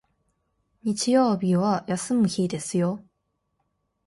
[0.81, 3.03] 日曜日は休む日ですよ